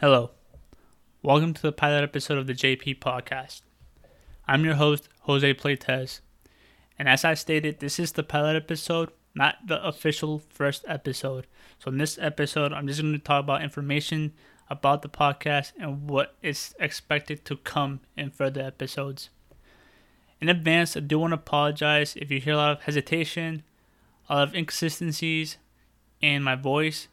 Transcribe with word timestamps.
Hello. 0.00 0.30
Welcome 1.20 1.52
to 1.52 1.60
the 1.60 1.72
pilot 1.72 2.02
episode 2.02 2.38
of 2.38 2.46
the 2.46 2.54
JP 2.54 3.00
podcast. 3.00 3.60
I'm 4.48 4.64
your 4.64 4.76
host, 4.76 5.10
Jose 5.24 5.52
Playtez. 5.52 6.20
And 6.98 7.06
as 7.06 7.22
I 7.22 7.34
stated, 7.34 7.80
this 7.80 7.98
is 7.98 8.12
the 8.12 8.22
pilot 8.22 8.56
episode, 8.56 9.10
not 9.34 9.56
the 9.66 9.86
official 9.86 10.38
first 10.48 10.86
episode. 10.88 11.46
So 11.78 11.90
in 11.90 11.98
this 11.98 12.16
episode, 12.18 12.72
I'm 12.72 12.86
just 12.86 13.02
going 13.02 13.12
to 13.12 13.18
talk 13.18 13.44
about 13.44 13.62
information 13.62 14.32
about 14.70 15.02
the 15.02 15.10
podcast 15.10 15.72
and 15.78 16.08
what 16.08 16.34
is 16.40 16.74
expected 16.80 17.44
to 17.44 17.58
come 17.58 18.00
in 18.16 18.30
further 18.30 18.62
episodes. 18.62 19.28
In 20.40 20.48
advance, 20.48 20.96
I 20.96 21.00
do 21.00 21.18
want 21.18 21.32
to 21.32 21.34
apologize 21.34 22.16
if 22.16 22.30
you 22.30 22.40
hear 22.40 22.54
a 22.54 22.56
lot 22.56 22.72
of 22.78 22.82
hesitation, 22.84 23.64
a 24.30 24.36
lot 24.36 24.48
of 24.48 24.54
inconsistencies 24.54 25.58
in 26.22 26.42
my 26.42 26.54
voice, 26.54 27.08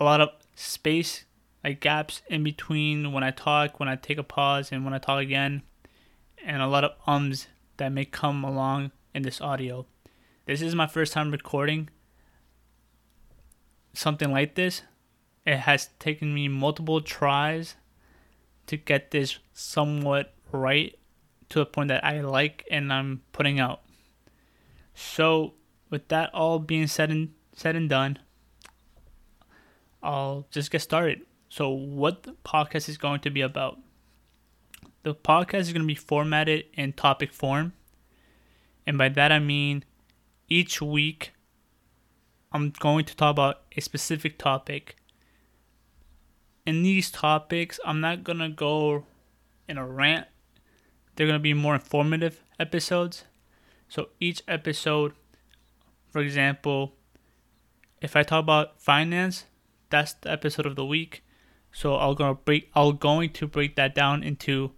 a 0.00 0.02
lot 0.02 0.20
of 0.20 0.30
space, 0.56 1.24
like 1.62 1.80
gaps 1.80 2.22
in 2.28 2.42
between 2.42 3.12
when 3.12 3.22
I 3.22 3.30
talk, 3.30 3.78
when 3.78 3.88
I 3.88 3.96
take 3.96 4.18
a 4.18 4.22
pause, 4.22 4.72
and 4.72 4.84
when 4.84 4.94
I 4.94 4.98
talk 4.98 5.20
again, 5.20 5.62
and 6.44 6.60
a 6.60 6.66
lot 6.66 6.84
of 6.84 6.92
ums 7.06 7.46
that 7.76 7.90
may 7.90 8.04
come 8.04 8.44
along 8.44 8.92
in 9.14 9.22
this 9.22 9.40
audio. 9.40 9.86
This 10.46 10.60
is 10.60 10.74
my 10.74 10.86
first 10.86 11.12
time 11.12 11.30
recording 11.30 11.88
something 13.92 14.30
like 14.30 14.54
this, 14.54 14.82
it 15.44 15.58
has 15.58 15.90
taken 15.98 16.32
me 16.34 16.48
multiple 16.48 17.00
tries 17.00 17.76
to 18.66 18.76
get 18.76 19.10
this 19.10 19.38
somewhat 19.52 20.34
right 20.50 20.98
to 21.48 21.60
a 21.60 21.66
point 21.66 21.88
that 21.88 22.04
I 22.04 22.20
like 22.20 22.66
and 22.70 22.92
I'm 22.92 23.22
putting 23.32 23.60
out. 23.60 23.82
So, 24.94 25.54
with 25.90 26.08
that 26.08 26.32
all 26.32 26.58
being 26.58 26.86
said 26.86 27.10
and 27.10 27.34
said 27.54 27.76
and 27.76 27.88
done, 27.88 28.18
I'll 30.02 30.46
just 30.50 30.70
get 30.70 30.82
started. 30.82 31.22
So, 31.52 31.68
what 31.68 32.22
the 32.22 32.32
podcast 32.44 32.88
is 32.88 32.96
going 32.96 33.20
to 33.20 33.30
be 33.30 33.42
about? 33.42 33.78
The 35.02 35.14
podcast 35.14 35.60
is 35.60 35.72
going 35.72 35.82
to 35.82 35.86
be 35.86 35.94
formatted 35.94 36.64
in 36.72 36.94
topic 36.94 37.32
form. 37.32 37.74
And 38.86 38.96
by 38.96 39.10
that 39.10 39.30
I 39.30 39.38
mean 39.38 39.84
each 40.48 40.80
week 40.80 41.32
I'm 42.52 42.70
going 42.80 43.04
to 43.04 43.14
talk 43.14 43.30
about 43.30 43.62
a 43.76 43.80
specific 43.80 44.38
topic 44.38 44.96
in 46.64 46.82
these 46.82 47.10
topics, 47.10 47.80
I'm 47.84 48.00
not 48.00 48.24
gonna 48.24 48.48
go 48.48 49.06
in 49.68 49.78
a 49.78 49.86
rant. 49.86 50.26
They're 51.14 51.26
gonna 51.26 51.38
be 51.38 51.54
more 51.54 51.74
informative 51.74 52.40
episodes. 52.58 53.24
So 53.88 54.08
each 54.20 54.42
episode, 54.46 55.12
for 56.10 56.20
example, 56.20 56.94
if 58.00 58.16
I 58.16 58.22
talk 58.22 58.40
about 58.40 58.80
finance, 58.80 59.44
that's 59.90 60.14
the 60.14 60.30
episode 60.30 60.66
of 60.66 60.76
the 60.76 60.86
week. 60.86 61.22
So 61.72 61.96
I'll 61.96 62.14
gonna 62.14 62.34
break 62.34 62.70
I'll 62.74 62.92
going 62.92 63.30
to 63.30 63.46
break 63.46 63.76
that 63.76 63.94
down 63.94 64.22
into 64.22 64.72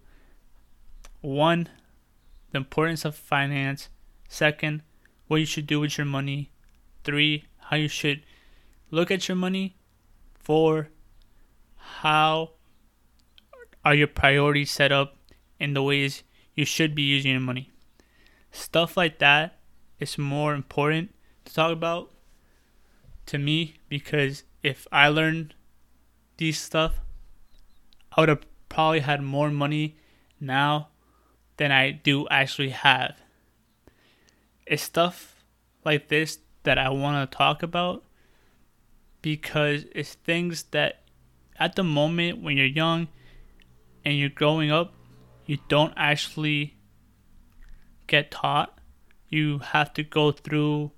one, 1.21 1.69
the 2.51 2.57
importance 2.57 3.03
of 3.03 3.15
finance, 3.15 3.89
second, 4.29 4.81
what 5.27 5.37
you 5.37 5.45
should 5.45 5.67
do 5.67 5.79
with 5.79 5.97
your 5.97 6.05
money, 6.05 6.51
three, 7.03 7.45
how 7.57 7.75
you 7.75 7.87
should 7.87 8.21
look 8.91 9.11
at 9.11 9.27
your 9.27 9.35
money, 9.35 9.75
four, 10.35 10.89
how 11.75 12.51
are 13.83 13.93
your 13.93 14.07
priorities 14.07 14.71
set 14.71 14.91
up 14.91 15.17
in 15.59 15.73
the 15.73 15.83
ways 15.83 16.23
you 16.55 16.65
should 16.65 16.95
be 16.95 17.03
using 17.03 17.31
your 17.31 17.39
money. 17.39 17.71
Stuff 18.51 18.97
like 18.97 19.19
that 19.19 19.59
is 19.99 20.17
more 20.17 20.53
important 20.53 21.13
to 21.45 21.53
talk 21.53 21.71
about 21.71 22.11
to 23.27 23.37
me 23.37 23.75
because 23.89 24.43
if 24.63 24.87
I 24.91 25.09
learned 25.09 25.53
these 26.37 26.59
stuff, 26.59 26.99
I 28.11 28.21
would 28.21 28.29
have 28.29 28.45
probably 28.69 29.01
had 29.01 29.21
more 29.21 29.51
money 29.51 29.97
now 30.39 30.89
than 31.57 31.71
I 31.71 31.91
do 31.91 32.27
actually 32.29 32.69
have. 32.69 33.15
It's 34.65 34.83
stuff 34.83 35.43
like 35.83 36.07
this 36.07 36.39
that 36.63 36.77
I 36.77 36.89
want 36.89 37.29
to 37.29 37.37
talk 37.37 37.63
about 37.63 38.03
because 39.21 39.85
it's 39.93 40.15
things 40.15 40.63
that 40.71 41.03
at 41.57 41.75
the 41.75 41.83
moment 41.83 42.41
when 42.41 42.57
you're 42.57 42.65
young 42.65 43.07
and 44.03 44.17
you're 44.17 44.29
growing 44.29 44.71
up, 44.71 44.93
you 45.45 45.57
don't 45.67 45.93
actually 45.95 46.75
get 48.07 48.31
taught. 48.31 48.79
You 49.29 49.59
have 49.59 49.93
to 49.93 50.03
go 50.03 50.31
through 50.31 50.91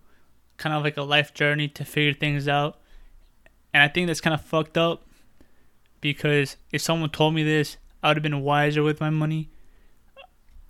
kind 0.57 0.75
of 0.75 0.83
like 0.83 0.97
a 0.97 1.03
life 1.03 1.33
journey 1.33 1.67
to 1.69 1.85
figure 1.85 2.13
things 2.13 2.47
out. 2.47 2.79
And 3.73 3.83
I 3.83 3.87
think 3.87 4.07
that's 4.07 4.21
kind 4.21 4.33
of 4.33 4.41
fucked 4.41 4.77
up 4.77 5.06
because 6.01 6.57
if 6.71 6.81
someone 6.81 7.09
told 7.09 7.33
me 7.33 7.43
this, 7.43 7.77
I 8.01 8.09
would 8.09 8.17
have 8.17 8.23
been 8.23 8.41
wiser 8.41 8.83
with 8.83 9.01
my 9.01 9.09
money. 9.09 9.49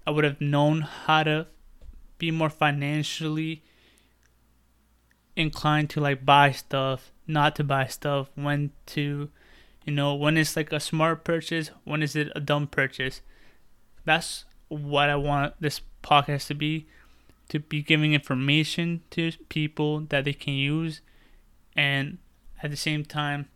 I 0.05 0.11
would 0.11 0.23
have 0.23 0.39
known 0.39 0.81
how 0.81 1.23
to 1.23 1.47
be 2.17 2.31
more 2.31 2.49
financially 2.49 3.63
inclined 5.35 5.89
to 5.91 6.01
like 6.01 6.25
buy 6.25 6.51
stuff, 6.51 7.11
not 7.27 7.55
to 7.57 7.63
buy 7.63 7.87
stuff, 7.87 8.29
when 8.35 8.71
to 8.87 9.29
you 9.85 9.93
know, 9.93 10.13
when 10.13 10.35
it's 10.37 10.57
like 10.57 10.73
a 10.73 10.81
smart 10.81 11.23
purchase, 11.23 11.71
when 11.85 12.03
is 12.03 12.13
it 12.13 12.29
a 12.35 12.41
dumb 12.41 12.67
purchase? 12.67 13.21
That's 14.03 14.43
what 14.67 15.09
I 15.09 15.15
want 15.15 15.53
this 15.61 15.79
podcast 16.03 16.47
to 16.47 16.53
be 16.53 16.87
to 17.49 17.59
be 17.59 17.81
giving 17.81 18.13
information 18.13 19.01
to 19.11 19.31
people 19.47 20.01
that 20.09 20.25
they 20.25 20.33
can 20.33 20.53
use 20.53 20.99
and 21.75 22.17
at 22.61 22.69
the 22.71 22.75
same 22.75 23.05
time 23.05 23.47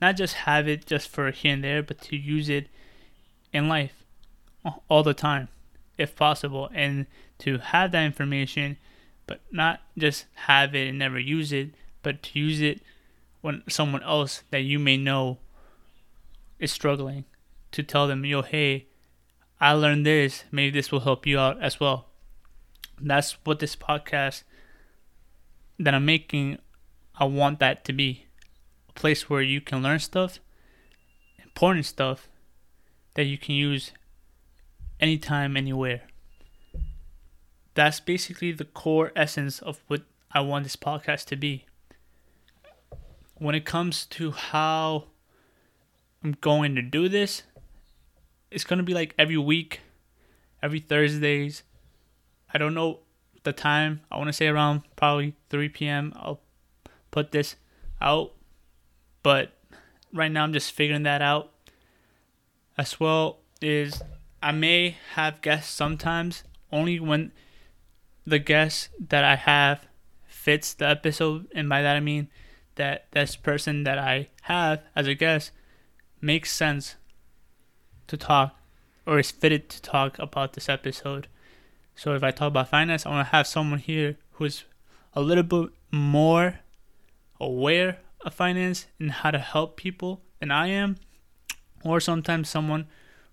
not 0.00 0.16
just 0.16 0.34
have 0.34 0.68
it 0.68 0.86
just 0.86 1.08
for 1.08 1.30
here 1.30 1.54
and 1.54 1.64
there 1.64 1.82
but 1.82 2.00
to 2.00 2.16
use 2.16 2.48
it 2.48 2.68
in 3.52 3.68
life 3.68 4.04
all 4.88 5.02
the 5.02 5.14
time 5.14 5.48
if 5.98 6.14
possible 6.16 6.70
and 6.74 7.06
to 7.38 7.58
have 7.58 7.92
that 7.92 8.04
information 8.04 8.76
but 9.26 9.40
not 9.50 9.80
just 9.96 10.26
have 10.34 10.74
it 10.74 10.88
and 10.88 10.98
never 10.98 11.18
use 11.18 11.52
it 11.52 11.70
but 12.02 12.22
to 12.22 12.38
use 12.38 12.60
it 12.60 12.80
when 13.40 13.62
someone 13.68 14.02
else 14.02 14.42
that 14.50 14.60
you 14.60 14.78
may 14.78 14.96
know 14.96 15.38
is 16.58 16.72
struggling 16.72 17.24
to 17.72 17.82
tell 17.82 18.06
them, 18.06 18.24
yo, 18.24 18.42
hey, 18.42 18.86
I 19.60 19.72
learned 19.72 20.06
this. 20.06 20.44
Maybe 20.50 20.70
this 20.70 20.92
will 20.92 21.00
help 21.00 21.26
you 21.26 21.38
out 21.38 21.60
as 21.60 21.80
well. 21.80 22.06
That's 23.00 23.32
what 23.44 23.58
this 23.58 23.74
podcast 23.74 24.44
that 25.78 25.94
I'm 25.94 26.04
making, 26.04 26.58
I 27.16 27.24
want 27.24 27.58
that 27.58 27.84
to 27.86 27.92
be 27.92 28.26
a 28.94 28.98
place 28.98 29.28
where 29.28 29.42
you 29.42 29.60
can 29.60 29.82
learn 29.82 29.98
stuff, 29.98 30.38
important 31.42 31.86
stuff 31.86 32.28
that 33.14 33.24
you 33.24 33.38
can 33.38 33.54
use 33.54 33.92
anytime, 35.00 35.56
anywhere. 35.56 36.02
That's 37.74 38.00
basically 38.00 38.52
the 38.52 38.64
core 38.64 39.12
essence 39.16 39.60
of 39.60 39.82
what 39.88 40.02
I 40.32 40.40
want 40.40 40.64
this 40.64 40.76
podcast 40.76 41.26
to 41.26 41.36
be. 41.36 41.66
When 43.36 43.54
it 43.54 43.64
comes 43.64 44.06
to 44.06 44.30
how 44.30 45.06
I'm 46.24 46.36
going 46.40 46.74
to 46.76 46.82
do 46.82 47.08
this. 47.08 47.42
It's 48.50 48.64
going 48.64 48.78
to 48.78 48.84
be 48.84 48.94
like 48.94 49.14
every 49.18 49.36
week, 49.36 49.80
every 50.62 50.78
Thursdays. 50.78 51.62
I 52.52 52.58
don't 52.58 52.74
know 52.74 53.00
the 53.42 53.52
time. 53.52 54.02
I 54.10 54.18
want 54.18 54.28
to 54.28 54.32
say 54.32 54.46
around 54.46 54.82
probably 54.94 55.34
3 55.50 55.68
p.m. 55.70 56.12
I'll 56.16 56.40
put 57.10 57.32
this 57.32 57.56
out. 58.00 58.32
But 59.22 59.52
right 60.12 60.30
now 60.30 60.44
I'm 60.44 60.52
just 60.52 60.72
figuring 60.72 61.04
that 61.04 61.22
out. 61.22 61.50
As 62.76 62.98
well 62.98 63.38
is 63.60 64.02
I 64.42 64.52
may 64.52 64.96
have 65.14 65.42
guests 65.42 65.72
sometimes 65.72 66.44
only 66.72 66.98
when 66.98 67.32
the 68.26 68.38
guest 68.38 68.88
that 69.08 69.24
I 69.24 69.36
have 69.36 69.86
fits 70.26 70.74
the 70.74 70.88
episode 70.88 71.46
and 71.54 71.68
by 71.68 71.82
that 71.82 71.96
I 71.96 72.00
mean 72.00 72.28
that 72.76 73.06
this 73.12 73.36
person 73.36 73.84
that 73.84 73.98
I 73.98 74.28
have 74.42 74.82
as 74.96 75.06
a 75.06 75.14
guest 75.14 75.52
makes 76.20 76.52
sense 76.52 76.96
to 78.06 78.16
talk 78.16 78.56
or 79.06 79.18
is 79.18 79.30
fitted 79.30 79.68
to 79.68 79.82
talk 79.82 80.18
about 80.18 80.54
this 80.54 80.68
episode. 80.68 81.28
So 81.94 82.14
if 82.14 82.22
I 82.22 82.30
talk 82.30 82.48
about 82.48 82.68
finance, 82.68 83.04
I 83.04 83.10
want 83.10 83.28
to 83.28 83.36
have 83.36 83.46
someone 83.46 83.80
here 83.80 84.16
who's 84.32 84.64
a 85.14 85.20
little 85.20 85.42
bit 85.42 85.70
more 85.90 86.60
aware 87.40 87.98
finance 88.30 88.86
and 88.98 89.10
how 89.10 89.30
to 89.30 89.38
help 89.38 89.76
people 89.76 90.22
than 90.40 90.50
I 90.50 90.68
am, 90.68 90.96
or 91.84 92.00
sometimes 92.00 92.48
someone 92.48 92.86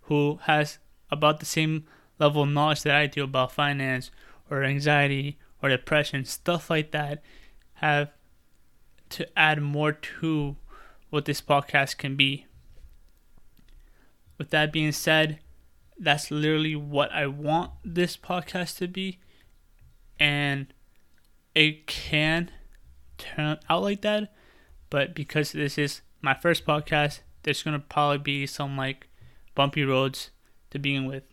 who 0.03 0.39
has 0.43 0.79
about 1.11 1.39
the 1.39 1.45
same 1.45 1.85
level 2.17 2.43
of 2.43 2.49
knowledge 2.49 2.83
that 2.83 2.95
I 2.95 3.07
do 3.07 3.23
about 3.23 3.51
finance 3.51 4.11
or 4.49 4.63
anxiety 4.63 5.37
or 5.61 5.69
depression, 5.69 6.25
stuff 6.25 6.69
like 6.69 6.91
that, 6.91 7.21
have 7.75 8.11
to 9.09 9.27
add 9.37 9.61
more 9.61 9.91
to 9.91 10.55
what 11.09 11.25
this 11.25 11.41
podcast 11.41 11.97
can 11.97 12.15
be. 12.15 12.45
With 14.37 14.49
that 14.51 14.71
being 14.71 14.91
said, 14.91 15.39
that's 15.99 16.31
literally 16.31 16.75
what 16.75 17.11
I 17.11 17.27
want 17.27 17.71
this 17.83 18.15
podcast 18.15 18.77
to 18.77 18.87
be. 18.87 19.19
And 20.19 20.67
it 21.53 21.87
can 21.87 22.51
turn 23.17 23.57
out 23.69 23.83
like 23.83 24.01
that. 24.01 24.33
But 24.89 25.13
because 25.13 25.51
this 25.51 25.77
is 25.77 26.01
my 26.21 26.33
first 26.33 26.65
podcast, 26.65 27.19
there's 27.43 27.63
gonna 27.63 27.79
probably 27.79 28.17
be 28.17 28.47
some 28.47 28.75
like 28.75 29.07
bumpy 29.55 29.83
roads 29.83 30.31
to 30.71 30.79
begin 30.79 31.05
with, 31.05 31.23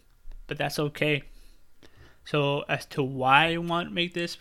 but 0.47 0.59
that's 0.59 0.79
okay. 0.79 1.23
So 2.25 2.65
as 2.69 2.87
to 2.87 3.03
why 3.03 3.53
I 3.53 3.57
want 3.59 3.89
to 3.89 3.95
make 3.95 4.15
this 4.15 4.37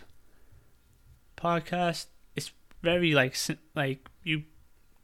podcast, 1.37 2.07
it's 2.35 2.51
very 2.81 3.13
like 3.13 3.35
like 3.75 4.09
you 4.23 4.43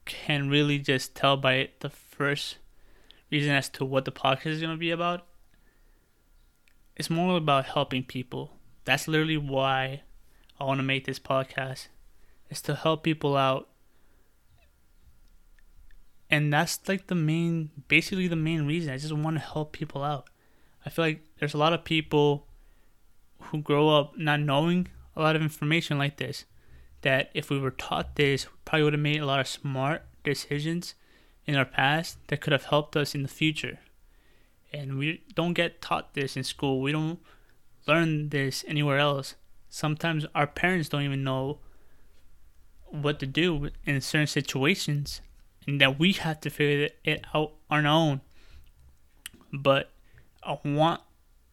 can 0.05 0.49
really 0.49 0.79
just 0.79 1.15
tell 1.15 1.37
by 1.37 1.69
the 1.79 1.89
first 1.89 2.57
reason 3.31 3.51
as 3.51 3.69
to 3.69 3.85
what 3.85 4.05
the 4.05 4.11
podcast 4.11 4.47
is 4.47 4.61
gonna 4.61 4.77
be 4.77 4.91
about. 4.91 5.25
It's 6.95 7.09
more 7.09 7.37
about 7.37 7.65
helping 7.65 8.03
people. 8.03 8.57
That's 8.83 9.07
literally 9.07 9.37
why 9.37 10.01
I 10.59 10.65
want 10.65 10.79
to 10.79 10.83
make 10.83 11.05
this 11.05 11.19
podcast. 11.19 11.87
Is 12.49 12.61
to 12.63 12.75
help 12.75 13.03
people 13.03 13.37
out 13.37 13.69
and 16.31 16.51
that's 16.51 16.79
like 16.87 17.07
the 17.07 17.15
main 17.15 17.69
basically 17.89 18.27
the 18.29 18.37
main 18.37 18.65
reason. 18.65 18.93
I 18.93 18.97
just 18.97 19.13
want 19.13 19.35
to 19.35 19.43
help 19.43 19.73
people 19.73 20.01
out. 20.01 20.29
I 20.85 20.89
feel 20.89 21.05
like 21.05 21.21
there's 21.39 21.53
a 21.53 21.59
lot 21.59 21.73
of 21.73 21.83
people 21.83 22.47
who 23.41 23.61
grow 23.61 23.89
up 23.89 24.17
not 24.17 24.39
knowing 24.39 24.87
a 25.15 25.21
lot 25.21 25.35
of 25.35 25.41
information 25.41 25.97
like 25.97 26.17
this 26.17 26.45
that 27.01 27.29
if 27.33 27.49
we 27.49 27.59
were 27.59 27.71
taught 27.71 28.15
this 28.15 28.45
we 28.45 28.57
probably 28.63 28.83
would 28.83 28.93
have 28.93 29.01
made 29.01 29.19
a 29.19 29.25
lot 29.25 29.39
of 29.39 29.47
smart 29.47 30.03
decisions 30.23 30.95
in 31.45 31.55
our 31.55 31.65
past 31.65 32.17
that 32.27 32.39
could 32.39 32.53
have 32.53 32.65
helped 32.65 32.95
us 32.95 33.13
in 33.13 33.23
the 33.23 33.27
future. 33.27 33.79
And 34.71 34.97
we 34.97 35.23
don't 35.35 35.53
get 35.53 35.81
taught 35.81 36.13
this 36.13 36.37
in 36.37 36.43
school. 36.45 36.79
We 36.79 36.93
don't 36.93 37.19
learn 37.87 38.29
this 38.29 38.63
anywhere 38.67 38.99
else. 38.99 39.35
Sometimes 39.69 40.25
our 40.33 40.47
parents 40.47 40.87
don't 40.87 41.01
even 41.01 41.23
know 41.23 41.59
what 42.85 43.19
to 43.19 43.25
do 43.25 43.69
in 43.85 43.99
certain 43.99 44.27
situations 44.27 45.21
and 45.67 45.79
that 45.81 45.99
we 45.99 46.13
have 46.13 46.41
to 46.41 46.49
figure 46.49 46.89
it 47.03 47.25
out 47.33 47.53
on 47.69 47.85
our 47.85 47.91
own. 47.91 48.21
But 49.53 49.91
I 50.43 50.57
want 50.63 51.01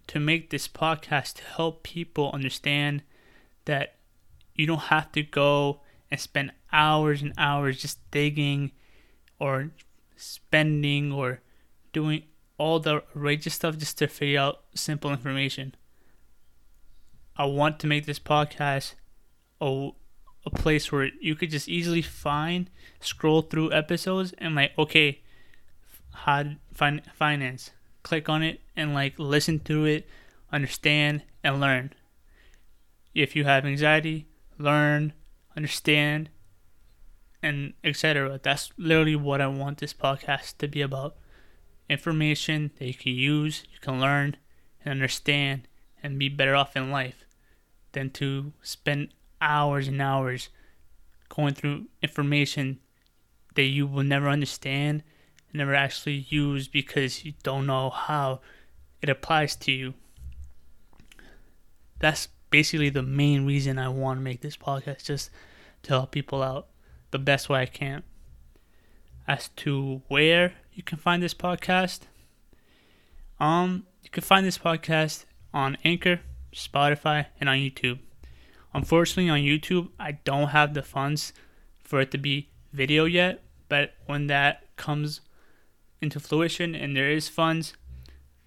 to 0.08 0.20
make 0.20 0.50
this 0.50 0.66
podcast 0.68 1.34
to 1.34 1.44
help 1.44 1.82
people 1.82 2.30
understand 2.32 3.02
that 3.66 3.96
you 4.54 4.66
don't 4.66 4.78
have 4.78 5.12
to 5.12 5.22
go 5.22 5.80
and 6.10 6.18
spend 6.18 6.52
hours 6.72 7.22
and 7.22 7.34
hours 7.36 7.80
just 7.80 7.98
digging 8.10 8.72
or 9.38 9.70
spending 10.16 11.12
or 11.12 11.40
doing 11.92 12.22
all 12.56 12.80
the 12.80 12.94
outrageous 12.94 13.54
stuff 13.54 13.78
just 13.78 13.98
to 13.98 14.08
figure 14.08 14.40
out 14.40 14.64
simple 14.74 15.10
information. 15.12 15.74
I 17.36 17.44
want 17.44 17.78
to 17.80 17.86
make 17.86 18.06
this 18.06 18.18
podcast 18.18 18.94
a 19.60 19.90
a 20.44 20.50
place 20.50 20.90
where 20.90 21.10
you 21.20 21.34
could 21.34 21.50
just 21.50 21.68
easily 21.68 22.02
find, 22.02 22.70
scroll 23.00 23.42
through 23.42 23.72
episodes, 23.72 24.32
and 24.38 24.54
like, 24.54 24.72
okay, 24.78 25.20
how 26.12 26.44
fin- 26.72 27.02
finance. 27.14 27.70
Click 28.02 28.28
on 28.28 28.42
it 28.42 28.60
and 28.76 28.94
like 28.94 29.18
listen 29.18 29.58
to 29.60 29.84
it, 29.84 30.08
understand, 30.52 31.22
and 31.44 31.60
learn. 31.60 31.92
If 33.14 33.34
you 33.36 33.44
have 33.44 33.64
anxiety, 33.64 34.26
learn, 34.58 35.12
understand, 35.56 36.30
and 37.42 37.74
etc. 37.84 38.40
That's 38.42 38.72
literally 38.76 39.16
what 39.16 39.40
I 39.40 39.46
want 39.46 39.78
this 39.78 39.92
podcast 39.92 40.58
to 40.58 40.68
be 40.68 40.80
about. 40.80 41.16
Information 41.88 42.70
that 42.78 42.86
you 42.86 42.94
can 42.94 43.12
use, 43.12 43.64
you 43.72 43.78
can 43.80 44.00
learn, 44.00 44.36
and 44.84 44.92
understand, 44.92 45.66
and 46.02 46.18
be 46.18 46.28
better 46.28 46.54
off 46.54 46.76
in 46.76 46.90
life 46.90 47.24
than 47.92 48.10
to 48.10 48.52
spend 48.62 49.08
hours 49.40 49.88
and 49.88 50.00
hours 50.00 50.48
going 51.28 51.54
through 51.54 51.86
information 52.02 52.80
that 53.54 53.62
you 53.62 53.86
will 53.86 54.04
never 54.04 54.28
understand, 54.28 55.02
never 55.52 55.74
actually 55.74 56.26
use 56.28 56.68
because 56.68 57.24
you 57.24 57.32
don't 57.42 57.66
know 57.66 57.90
how 57.90 58.40
it 59.02 59.08
applies 59.08 59.56
to 59.56 59.72
you. 59.72 59.94
That's 61.98 62.28
basically 62.50 62.90
the 62.90 63.02
main 63.02 63.46
reason 63.46 63.78
I 63.78 63.88
want 63.88 64.18
to 64.18 64.22
make 64.22 64.40
this 64.40 64.56
podcast, 64.56 65.04
just 65.04 65.30
to 65.82 65.90
help 65.90 66.12
people 66.12 66.42
out 66.42 66.68
the 67.10 67.18
best 67.18 67.48
way 67.48 67.62
I 67.62 67.66
can. 67.66 68.02
As 69.26 69.48
to 69.56 70.02
where 70.08 70.54
you 70.72 70.82
can 70.82 70.98
find 70.98 71.22
this 71.22 71.34
podcast, 71.34 72.00
um, 73.40 73.86
you 74.02 74.10
can 74.10 74.22
find 74.22 74.46
this 74.46 74.58
podcast 74.58 75.24
on 75.52 75.76
Anchor, 75.84 76.20
Spotify, 76.54 77.26
and 77.40 77.48
on 77.48 77.56
YouTube. 77.58 77.98
Unfortunately, 78.74 79.30
on 79.30 79.40
YouTube, 79.40 79.88
I 79.98 80.12
don't 80.12 80.48
have 80.48 80.74
the 80.74 80.82
funds 80.82 81.32
for 81.82 82.00
it 82.00 82.10
to 82.10 82.18
be 82.18 82.50
video 82.72 83.04
yet. 83.04 83.42
But 83.68 83.94
when 84.06 84.26
that 84.28 84.64
comes 84.76 85.20
into 86.00 86.20
fruition 86.20 86.74
and 86.74 86.96
there 86.96 87.10
is 87.10 87.28
funds, 87.28 87.74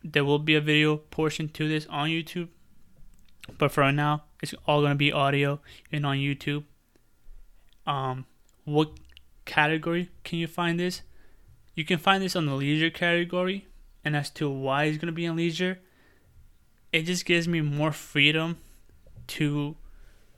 there 0.04 0.26
will 0.26 0.40
be 0.40 0.56
a 0.56 0.62
video 0.62 0.98
portion 0.98 1.50
to 1.50 1.68
this 1.68 1.86
on 1.88 2.10
YouTube. 2.10 2.50
But 3.58 3.72
for 3.72 3.92
now, 3.92 4.24
it's 4.42 4.54
all 4.68 4.82
gonna 4.82 4.96
be 4.96 5.12
audio 5.12 5.60
and 5.92 6.06
on 6.06 6.18
YouTube. 6.18 6.64
Um, 7.86 8.26
what 8.66 8.92
category 9.46 10.10
can 10.24 10.40
you 10.40 10.48
find 10.48 10.80
this? 10.80 11.02
You 11.76 11.86
can 11.86 11.98
find 11.98 12.24
this 12.24 12.36
on 12.36 12.46
the 12.46 12.56
leisure 12.56 12.90
category, 12.90 13.68
and 14.04 14.16
as 14.16 14.30
to 14.32 14.50
why 14.50 14.86
it's 14.86 14.98
gonna 14.98 15.12
be 15.12 15.26
in 15.26 15.36
leisure, 15.36 15.80
it 16.92 17.04
just 17.04 17.26
gives 17.26 17.48
me 17.48 17.62
more 17.62 17.92
freedom 17.92 18.58
to 19.28 19.76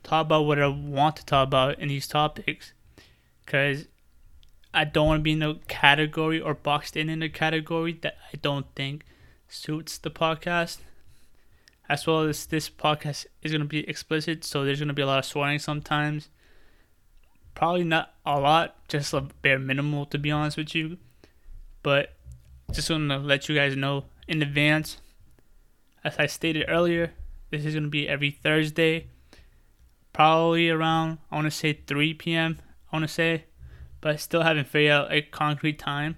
talk 0.04 0.26
about 0.26 0.42
what 0.42 0.60
I 0.60 0.68
want 0.68 1.16
to 1.16 1.26
talk 1.26 1.48
about 1.48 1.78
in 1.80 1.88
these 1.88 2.06
topics 2.06 2.72
because 3.44 3.86
I 4.72 4.84
don't 4.84 5.06
want 5.06 5.20
to 5.20 5.22
be 5.22 5.32
in 5.32 5.42
a 5.42 5.54
category 5.66 6.40
or 6.40 6.54
boxed 6.54 6.96
in 6.96 7.08
in 7.08 7.22
a 7.22 7.28
category 7.28 7.98
that 8.02 8.16
I 8.32 8.36
don't 8.40 8.66
think 8.74 9.04
suits 9.48 9.98
the 9.98 10.10
podcast. 10.10 10.78
As 11.88 12.06
well 12.06 12.20
as 12.20 12.46
this 12.46 12.70
podcast 12.70 13.26
is 13.42 13.52
going 13.52 13.60
to 13.60 13.68
be 13.68 13.88
explicit, 13.88 14.42
so 14.42 14.64
there's 14.64 14.78
going 14.78 14.88
to 14.88 14.94
be 14.94 15.02
a 15.02 15.06
lot 15.06 15.18
of 15.18 15.24
swearing 15.26 15.58
sometimes. 15.58 16.28
Probably 17.54 17.84
not 17.84 18.14
a 18.24 18.40
lot, 18.40 18.76
just 18.88 19.12
a 19.12 19.20
bare 19.20 19.58
minimal 19.58 20.06
to 20.06 20.18
be 20.18 20.30
honest 20.30 20.56
with 20.56 20.74
you. 20.74 20.96
But 21.82 22.14
just 22.72 22.90
want 22.90 23.10
to 23.10 23.18
let 23.18 23.48
you 23.48 23.54
guys 23.54 23.76
know 23.76 24.06
in 24.26 24.42
advance. 24.42 24.98
As 26.02 26.16
I 26.18 26.26
stated 26.26 26.64
earlier, 26.68 27.12
this 27.50 27.64
is 27.64 27.74
going 27.74 27.84
to 27.84 27.90
be 27.90 28.08
every 28.08 28.30
Thursday 28.30 29.08
probably 30.14 30.70
around 30.70 31.18
I 31.30 31.34
want 31.34 31.46
to 31.46 31.50
say 31.50 31.74
3 31.86 32.14
p.m. 32.14 32.60
I 32.90 32.96
want 32.96 33.02
to 33.02 33.12
say, 33.12 33.44
but 34.00 34.12
I 34.12 34.16
still 34.16 34.42
haven't 34.42 34.68
figured 34.68 34.92
out 34.92 35.12
a 35.12 35.20
concrete 35.20 35.78
time. 35.78 36.16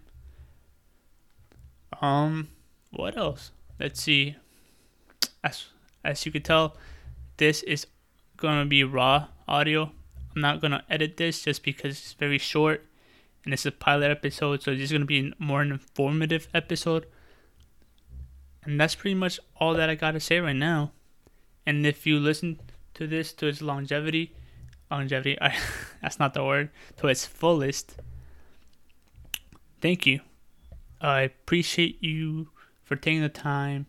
Um, 2.00 2.48
what 2.90 3.16
else? 3.16 3.50
Let's 3.80 4.00
see. 4.00 4.36
As 5.42 5.66
as 6.04 6.24
you 6.24 6.30
can 6.30 6.42
tell, 6.42 6.76
this 7.38 7.62
is 7.64 7.86
gonna 8.36 8.66
be 8.66 8.84
raw 8.84 9.28
audio. 9.48 9.90
I'm 10.34 10.42
not 10.42 10.60
gonna 10.60 10.84
edit 10.88 11.16
this 11.16 11.42
just 11.42 11.64
because 11.64 11.92
it's 11.92 12.12
very 12.12 12.38
short, 12.38 12.86
and 13.44 13.54
it's 13.54 13.66
a 13.66 13.72
pilot 13.72 14.10
episode, 14.10 14.62
so 14.62 14.72
this 14.72 14.82
is 14.82 14.92
gonna 14.92 15.06
be 15.06 15.32
more 15.38 15.62
an 15.62 15.72
informative 15.72 16.48
episode. 16.52 17.06
And 18.62 18.80
that's 18.80 18.96
pretty 18.96 19.14
much 19.14 19.40
all 19.58 19.74
that 19.74 19.88
I 19.88 19.94
gotta 19.94 20.20
say 20.20 20.38
right 20.38 20.56
now. 20.56 20.92
And 21.64 21.86
if 21.86 22.06
you 22.06 22.18
listen 22.18 22.60
to 22.96 23.06
this 23.06 23.32
to 23.34 23.46
its 23.46 23.62
longevity. 23.62 24.34
Longevity, 24.90 25.38
I, 25.40 25.56
that's 26.02 26.18
not 26.18 26.34
the 26.34 26.44
word. 26.44 26.70
To 26.98 27.08
its 27.08 27.24
fullest. 27.24 27.96
Thank 29.80 30.06
you. 30.06 30.20
I 31.00 31.20
appreciate 31.20 32.02
you 32.02 32.48
for 32.82 32.96
taking 32.96 33.20
the 33.20 33.28
time 33.28 33.86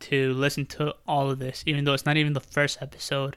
to 0.00 0.32
listen 0.32 0.64
to 0.66 0.94
all 1.06 1.30
of 1.30 1.40
this, 1.40 1.64
even 1.66 1.84
though 1.84 1.94
it's 1.94 2.06
not 2.06 2.16
even 2.16 2.32
the 2.32 2.40
first 2.40 2.78
episode. 2.80 3.36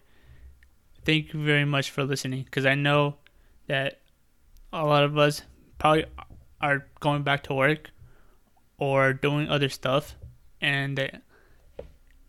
Thank 1.04 1.34
you 1.34 1.44
very 1.44 1.66
much 1.66 1.90
for 1.90 2.04
listening 2.04 2.44
because 2.44 2.68
I 2.68 2.76
know 2.76 3.16
that 3.68 4.02
a 4.72 4.86
lot 4.86 5.04
of 5.04 5.18
us 5.18 5.42
probably 5.80 6.06
are 6.62 6.86
going 7.00 7.24
back 7.24 7.42
to 7.44 7.56
work 7.56 7.90
or 8.78 9.14
doing 9.14 9.50
other 9.50 9.70
stuff, 9.70 10.16
and 10.62 11.22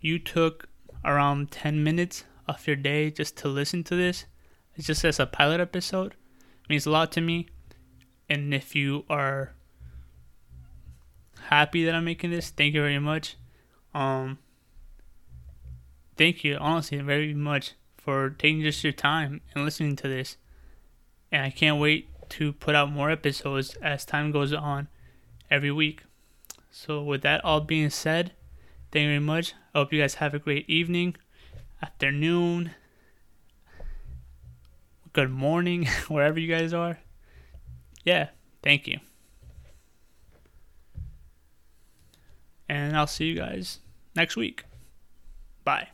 you 0.00 0.18
took 0.18 0.68
around 1.04 1.50
10 1.50 1.84
minutes 1.84 2.24
of 2.54 2.66
your 2.66 2.76
day 2.76 3.10
just 3.10 3.36
to 3.38 3.48
listen 3.48 3.84
to 3.84 3.96
this. 3.96 4.26
It's 4.74 4.86
just 4.86 5.04
as 5.04 5.20
a 5.20 5.26
pilot 5.26 5.60
episode. 5.60 6.12
It 6.64 6.70
means 6.70 6.86
a 6.86 6.90
lot 6.90 7.12
to 7.12 7.20
me. 7.20 7.48
And 8.28 8.54
if 8.54 8.74
you 8.74 9.04
are 9.10 9.52
happy 11.48 11.84
that 11.84 11.94
I'm 11.94 12.04
making 12.04 12.30
this, 12.30 12.50
thank 12.50 12.74
you 12.74 12.80
very 12.80 12.98
much. 12.98 13.36
Um 13.94 14.38
thank 16.16 16.44
you 16.44 16.56
honestly 16.56 16.98
very 16.98 17.34
much 17.34 17.72
for 17.96 18.30
taking 18.30 18.62
just 18.62 18.82
your 18.82 18.92
time 18.92 19.40
and 19.54 19.64
listening 19.64 19.96
to 19.96 20.08
this. 20.08 20.36
And 21.30 21.42
I 21.42 21.50
can't 21.50 21.80
wait 21.80 22.08
to 22.30 22.52
put 22.52 22.74
out 22.74 22.90
more 22.90 23.10
episodes 23.10 23.76
as 23.82 24.04
time 24.04 24.30
goes 24.30 24.52
on 24.52 24.88
every 25.50 25.70
week. 25.70 26.04
So 26.70 27.02
with 27.02 27.22
that 27.22 27.44
all 27.44 27.60
being 27.60 27.90
said, 27.90 28.32
thank 28.90 29.02
you 29.02 29.08
very 29.08 29.18
much. 29.18 29.54
I 29.74 29.78
hope 29.78 29.92
you 29.92 30.00
guys 30.00 30.14
have 30.14 30.32
a 30.32 30.38
great 30.38 30.68
evening 30.68 31.16
afternoon, 31.82 32.74
good 35.12 35.30
morning, 35.30 35.86
wherever 36.08 36.38
you 36.38 36.52
guys 36.52 36.72
are. 36.72 36.98
Yeah, 38.04 38.28
thank 38.62 38.86
you. 38.86 38.98
And 42.68 42.96
I'll 42.96 43.06
see 43.06 43.26
you 43.26 43.36
guys 43.36 43.80
next 44.14 44.36
week. 44.36 44.64
Bye. 45.64 45.88